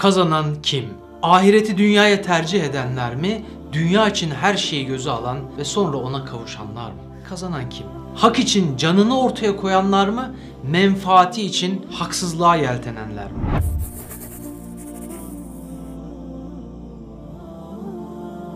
Kazanan 0.00 0.46
kim? 0.62 0.84
Ahireti 1.22 1.78
dünyaya 1.78 2.22
tercih 2.22 2.64
edenler 2.64 3.16
mi? 3.16 3.44
Dünya 3.72 4.08
için 4.08 4.30
her 4.30 4.56
şeyi 4.56 4.86
göze 4.86 5.10
alan 5.10 5.38
ve 5.58 5.64
sonra 5.64 5.96
ona 5.96 6.24
kavuşanlar 6.24 6.90
mı? 6.90 6.98
Kazanan 7.28 7.68
kim? 7.68 7.86
Hak 8.14 8.38
için 8.38 8.76
canını 8.76 9.20
ortaya 9.20 9.56
koyanlar 9.56 10.08
mı? 10.08 10.34
Menfaati 10.70 11.42
için 11.42 11.86
haksızlığa 11.92 12.56
yeltenenler 12.56 13.32
mi? 13.32 13.38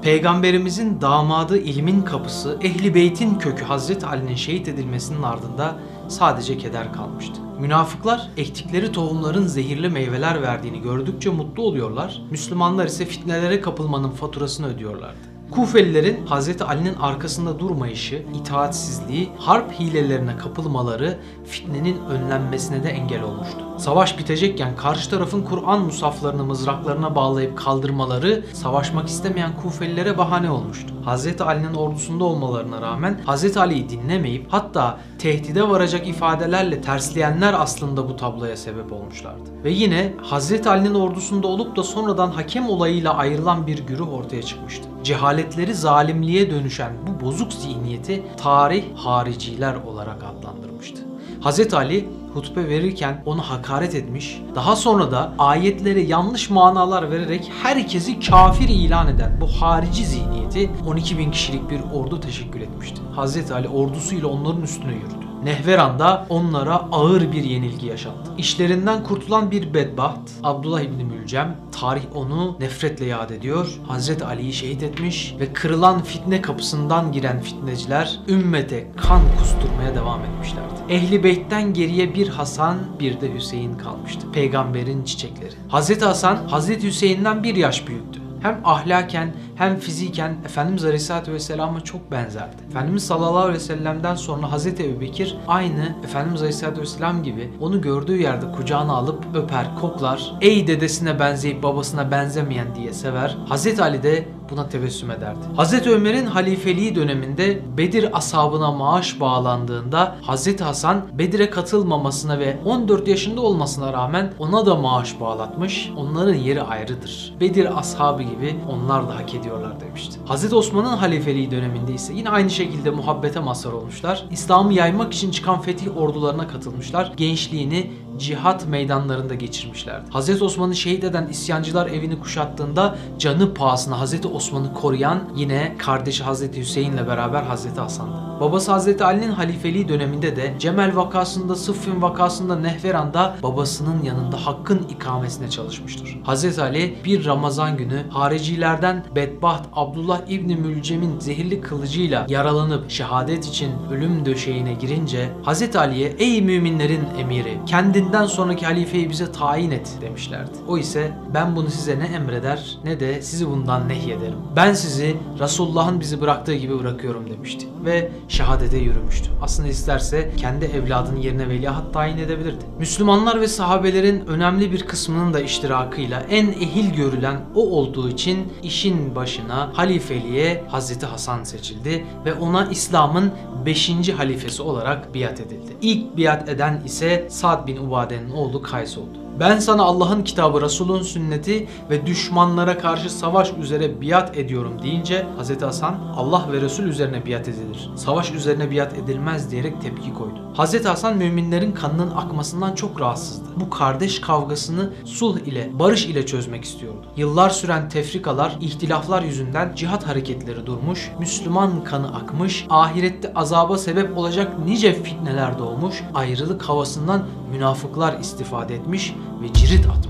Peygamberimizin 0.03 1.01
damadı 1.01 1.59
ilmin 1.59 2.03
kapısı, 2.03 2.59
Ehli 2.63 2.95
Beyt'in 2.95 3.35
kökü 3.35 3.65
Hazreti 3.65 4.07
Ali'nin 4.07 4.35
şehit 4.35 4.69
edilmesinin 4.69 5.23
ardında 5.23 5.75
sadece 6.09 6.59
keder 6.59 6.93
kalmıştı. 6.93 7.44
Münafıklar 7.61 8.31
ektikleri 8.37 8.93
tohumların 8.93 9.47
zehirli 9.47 9.89
meyveler 9.89 10.43
verdiğini 10.43 10.83
gördükçe 10.83 11.31
mutlu 11.31 11.63
oluyorlar. 11.63 12.23
Müslümanlar 12.31 12.87
ise 12.87 13.05
fitnelere 13.05 13.61
kapılmanın 13.61 14.11
faturasını 14.11 14.67
ödüyorlardı. 14.67 15.19
Kufelilerin 15.51 16.27
Hz. 16.27 16.63
Ali'nin 16.63 16.95
arkasında 16.95 17.59
durmayışı, 17.59 18.23
itaatsizliği, 18.35 19.29
harp 19.39 19.73
hilelerine 19.73 20.37
kapılmaları 20.37 21.19
fitnenin 21.45 21.99
önlenmesine 22.05 22.83
de 22.85 22.89
engel 22.89 23.23
olmuştu. 23.23 23.65
Savaş 23.79 24.19
bitecekken 24.19 24.77
karşı 24.77 25.11
tarafın 25.11 25.43
Kur'an 25.43 25.81
musaflarını 25.81 26.45
mızraklarına 26.45 27.15
bağlayıp 27.15 27.59
kaldırmaları 27.59 28.45
savaşmak 28.53 29.09
istemeyen 29.09 29.57
Kufelilere 29.63 30.19
bahane 30.19 30.51
olmuştu. 30.51 30.95
Hz. 31.07 31.41
Ali'nin 31.41 31.75
ordusunda 31.75 32.25
olmalarına 32.25 32.83
rağmen 32.83 33.21
Hz. 33.27 33.57
Ali'yi 33.57 33.89
dinlemeyip 33.89 34.47
hatta 34.49 34.99
tehdide 35.19 35.69
varacak 35.69 36.09
ifadelerle 36.09 36.81
tersleyenler 36.81 37.55
aslında 37.59 38.09
bu 38.09 38.17
tabloya 38.17 38.57
sebep 38.57 38.93
olmuşlardı. 38.93 39.51
Ve 39.65 39.71
yine 39.71 40.15
Hz. 40.23 40.67
Ali'nin 40.67 40.95
ordusunda 40.95 41.47
olup 41.47 41.77
da 41.77 41.83
sonradan 41.83 42.31
hakem 42.31 42.69
olayıyla 42.69 43.15
ayrılan 43.15 43.67
bir 43.67 43.87
güruh 43.87 44.13
ortaya 44.13 44.43
çıkmıştı. 44.43 44.89
Cehaletleri 45.05 45.75
zalimliğe 45.75 46.51
dönüşen 46.51 46.93
bu 47.07 47.27
bozuk 47.27 47.53
zihniyeti 47.53 48.23
tarih 48.37 48.85
hariciler 48.97 49.75
olarak 49.75 50.25
adlandırmıştı. 50.25 51.14
Hz. 51.43 51.75
Ali 51.75 52.09
hutbe 52.35 52.69
verirken 52.69 53.23
onu 53.27 53.43
hakaret 53.43 53.95
etmiş. 53.95 54.43
Daha 54.55 54.77
sonra 54.77 55.11
da 55.11 55.35
ayetlere 55.39 56.01
yanlış 56.01 56.51
manalar 56.51 57.11
vererek 57.11 57.53
herkesi 57.63 58.21
kafir 58.21 58.69
ilan 58.69 59.09
eden 59.09 59.39
bu 59.41 59.47
harici 59.47 60.07
zihniyeti 60.07 60.71
12 60.87 61.19
bin 61.19 61.31
kişilik 61.31 61.71
bir 61.71 61.81
ordu 61.95 62.21
teşekkül 62.21 62.61
etmişti. 62.61 63.01
Hz. 63.17 63.51
Ali 63.51 63.69
ordusuyla 63.69 64.29
onların 64.29 64.63
üstüne 64.63 64.93
yürüdü. 64.93 65.24
Nehveran'da 65.45 66.27
onlara 66.29 66.75
ağır 66.75 67.33
bir 67.33 67.45
yenilgi 67.45 67.87
yaşattı. 67.87 68.31
İşlerinden 68.39 69.05
kurtulan 69.05 69.51
bir 69.51 69.75
bedbaht 69.75 70.31
Abdullah 70.43 70.81
İbni 70.81 71.05
Mülcem 71.05 71.57
tarih 71.81 72.03
onu 72.15 72.57
nefretle 72.61 73.05
yad 73.05 73.31
ediyor. 73.31 73.81
Hazreti 73.87 74.25
Ali'yi 74.25 74.53
şehit 74.53 74.83
etmiş 74.83 75.35
ve 75.41 75.53
kırılan 75.53 76.03
fitne 76.03 76.43
kapısından 76.43 77.13
giren 77.13 77.41
fitneciler 77.41 78.21
ümmete 78.29 78.91
kan 78.97 79.21
kusturmaya 79.39 79.95
devam 79.95 80.21
etmişlerdi. 80.25 80.75
Ehli 80.89 81.25
Beyt'ten 81.25 81.73
geriye 81.75 82.15
bir 82.15 82.29
Hasan 82.29 82.79
bir 83.01 83.21
de 83.21 83.35
Hüseyin 83.35 83.75
kalmıştı. 83.75 84.33
Peygamberin 84.33 85.05
çiçekleri. 85.05 85.55
Hazreti 85.69 86.05
Hasan 86.05 86.37
Hazreti 86.37 86.87
Hüseyin'den 86.87 87.43
bir 87.43 87.57
yaş 87.57 87.89
büyüktü 87.89 88.24
hem 88.45 88.61
ahlaken 88.65 89.33
hem 89.55 89.77
fiziken 89.77 90.37
Efendimiz 90.45 90.85
Aleyhisselatü 90.85 91.33
Vesselam'a 91.33 91.81
çok 91.81 92.11
benzerdi. 92.11 92.57
Efendimiz 92.69 93.07
sallallahu 93.07 93.39
aleyhi 93.39 93.55
ve 93.55 93.61
sellem'den 93.61 94.15
sonra 94.15 94.53
Hazreti 94.53 94.85
Ebubekir 94.85 95.37
aynı 95.49 95.97
Efendimiz 96.05 96.41
Aleyhisselatü 96.41 96.81
Vesselam 96.81 97.23
gibi 97.23 97.53
onu 97.61 97.81
gördüğü 97.81 98.21
yerde 98.23 98.53
kucağına 98.53 98.93
alıp 98.93 99.25
öper, 99.35 99.75
koklar. 99.81 100.33
Ey 100.41 100.67
dedesine 100.67 101.21
benzeyip 101.21 101.63
babasına 101.63 102.11
benzemeyen 102.11 102.75
diye 102.75 102.93
sever. 102.93 103.37
Hazreti 103.49 103.83
Ali 103.83 104.03
de 104.03 104.29
buna 104.51 104.69
tebessüm 104.69 105.11
ederdi. 105.11 105.41
Hazreti 105.57 105.91
Ömer'in 105.91 106.27
halifeliği 106.27 106.95
döneminde 106.95 107.63
Bedir 107.79 108.19
ashabına 108.19 108.73
maaş 108.73 109.21
bağlandığında 109.21 110.17
Hazreti 110.23 110.65
Hasan 110.65 111.05
Bedir'e 111.19 111.51
katılmamasına 111.51 112.39
ve 112.39 112.59
14 112.65 113.09
yaşında 113.09 113.41
olmasına 113.41 113.93
rağmen 113.93 114.33
ona 114.39 114.67
da 114.67 114.75
maaş 114.75 115.21
bağlatmış. 115.21 115.91
Onların 115.97 116.35
yeri 116.35 116.63
ayrıdır. 116.63 117.35
Bedir 117.41 117.79
ashabı 117.79 118.23
gibi 118.23 118.57
onlar 118.71 119.09
da 119.09 119.17
hak 119.17 119.35
ediyorlar 119.35 119.81
demişti. 119.81 120.21
Hazreti 120.27 120.55
Osman'ın 120.55 120.97
halifeliği 120.97 121.51
döneminde 121.51 121.93
ise 121.93 122.15
yine 122.15 122.31
aynı 122.31 122.51
şekilde 122.51 122.91
muhabbete 122.91 123.41
mazhar 123.41 123.73
olmuşlar. 123.73 124.25
İslam'ı 124.31 124.73
yaymak 124.73 125.15
için 125.15 125.31
çıkan 125.31 125.61
fetih 125.61 125.97
ordularına 125.97 126.49
katılmışlar. 126.49 127.13
Gençliğini 127.17 127.91
cihat 128.19 128.69
meydanlarında 128.69 129.35
geçirmişlerdi. 129.35 130.11
Hazreti 130.11 130.45
Osman'ı 130.45 130.77
şehit 130.77 131.05
eden 131.05 131.27
isyancılar 131.27 131.87
evini 131.87 132.21
kuşattığında 132.21 132.99
canı 133.19 133.55
pahasına 133.55 134.01
Hazreti 134.01 134.29
Osman'ı 134.35 134.75
koruyan 134.75 135.19
yine 135.37 135.75
kardeşi 135.79 136.25
Hazreti 136.25 136.61
Hüseyin'le 136.61 137.07
beraber 137.07 137.43
Hazreti 137.43 137.81
Hasan'dı. 137.81 138.41
Babası 138.41 138.73
Hazreti 138.73 139.05
Ali'nin 139.05 139.33
halifeliği 139.33 139.89
döneminde 139.89 140.37
de 140.37 140.55
Cemel 140.59 140.97
vakasında, 140.97 141.55
Sıffin 141.55 142.03
vakasında, 142.03 142.57
Nehveran'da 142.57 143.37
babasının 143.43 144.03
yanında 144.03 144.47
hakkın 144.47 144.87
ikamesine 144.89 145.51
çalışmıştır. 145.51 146.19
Hazreti 146.25 146.63
Ali 146.63 146.99
bir 147.05 147.25
Ramazan 147.25 147.77
günü 147.77 148.03
haricilerden 148.11 149.05
bedbaht 149.15 149.67
Abdullah 149.73 150.21
İbni 150.29 150.57
Mülcem'in 150.57 151.21
zehirli 151.21 151.61
kılıcıyla 151.61 152.27
yaralanıp 152.29 152.91
şehadet 152.91 153.47
için 153.47 153.71
ölüm 153.93 154.25
döşeğine 154.25 154.73
girince 154.73 155.29
Hazreti 155.43 155.79
Ali'ye 155.79 156.09
ey 156.19 156.43
müminlerin 156.43 157.03
emiri 157.19 157.59
kendinden 157.67 158.27
sonraki 158.27 158.67
halifeyi 158.67 159.11
bize 159.11 159.33
tayin 159.33 159.71
et 159.71 159.99
demişlerdi. 160.01 160.51
O 160.69 160.79
ise 160.79 161.13
ben 161.35 161.57
bunu 161.57 161.71
size 161.71 161.99
ne 161.99 162.05
emreder 162.05 162.79
ne 162.85 163.01
de 163.01 163.23
sizi 163.23 163.51
bundan 163.51 163.89
nehyederim. 164.25 164.45
Ben 164.57 164.75
sizi 164.75 165.17
Resulullah'ın 165.39 166.01
bizi 166.01 166.21
bıraktığı 166.21 166.55
gibi 166.55 166.79
bırakıyorum 166.79 167.31
demişti. 167.31 167.67
Ve 167.85 168.11
şehadete 168.29 168.79
yürümüştü. 168.79 169.31
Aslında 169.43 169.69
isterse 169.69 170.33
kendi 170.37 170.65
evladının 170.65 171.21
yerine 171.21 171.49
veliaht 171.49 171.93
tayin 171.93 172.19
edebilirdi. 172.19 172.65
Müslümanlar 172.79 173.41
ve 173.41 173.49
sahabelerin 173.49 174.27
önemli 174.27 174.73
bir 174.73 174.83
kısmının 174.83 175.35
da 175.35 175.41
iştirakıyla 175.41 176.21
en 176.31 176.47
ehil 176.47 176.95
görülen 176.95 177.41
o 177.55 177.71
olduğu 177.71 178.09
için 178.09 178.53
işin 178.63 179.15
başına 179.15 179.71
halifeliğe 179.75 180.65
Hazreti 180.69 181.07
Hasan 181.07 181.45
seçildi 181.45 182.07
ve 182.25 182.35
ona 182.35 182.67
İslam'ın 182.67 183.33
5. 183.67 184.09
halifesi 184.17 184.63
olarak 184.63 185.15
biat 185.15 185.41
edildi. 185.41 185.77
İlk 185.83 186.17
biat 186.17 186.49
eden 186.49 186.83
ise 186.85 187.27
Sa'd 187.31 187.67
bin 187.67 187.77
Ubade'nin 187.77 188.31
oğlu 188.31 188.63
Kays 188.63 188.99
oldu. 188.99 189.24
Ben 189.41 189.59
sana 189.59 189.83
Allah'ın 189.83 190.23
kitabı, 190.23 190.61
Resul'ün 190.61 191.03
sünneti 191.03 191.69
ve 191.91 192.07
düşmanlara 192.07 192.79
karşı 192.79 193.11
savaş 193.11 193.53
üzere 193.61 194.01
biat 194.01 194.37
ediyorum 194.37 194.83
deyince 194.83 195.27
Hz. 195.41 195.63
Hasan 195.63 195.95
Allah 196.17 196.47
ve 196.53 196.61
Resul 196.61 196.85
üzerine 196.85 197.27
biat 197.27 197.49
edilir. 197.49 197.91
Savaş 197.97 198.33
üzerine 198.33 198.71
biat 198.71 198.99
edilmez 198.99 199.51
diyerek 199.51 199.81
tepki 199.83 200.15
koydu. 200.15 200.35
Hz. 200.59 200.85
Hasan 200.85 201.17
müminlerin 201.17 201.73
kanının 201.73 202.11
akmasından 202.11 202.75
çok 202.75 203.01
rahatsızdı. 203.01 203.45
Bu 203.57 203.71
kardeş 203.71 204.21
kavgasını 204.21 204.91
sulh 205.05 205.39
ile, 205.39 205.71
barış 205.79 206.07
ile 206.07 206.27
çözmek 206.27 206.65
istiyordu. 206.65 207.07
Yıllar 207.17 207.51
süren 207.51 207.89
tefrikalar, 207.89 208.57
ihtilaflar 208.61 209.23
yüzünden 209.23 209.75
cihat 209.75 210.07
hareketleri 210.07 210.67
durmuş, 210.67 211.11
Müslüman 211.19 211.85
kanı 211.85 212.15
akmış, 212.17 212.67
ahirette 212.71 213.33
azaba 213.35 213.79
sebep 213.79 214.19
olacak 214.19 214.53
nice 214.65 215.03
fitneler 215.03 215.59
doğmuş, 215.59 216.03
ayrılık 216.15 216.63
havasından 216.63 217.27
münafıklar 217.55 218.19
istifade 218.21 218.75
etmiş 218.75 219.15
ve 219.43 219.53
cirit 219.53 219.87
atmışlardı. 219.87 220.04